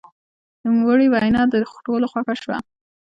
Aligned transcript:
د 0.61 0.63
نوموړي 0.65 1.07
وینا 1.09 1.41
د 1.51 1.53
ټولو 1.85 2.05
خوښه 2.11 2.35
شوه. 2.41 2.57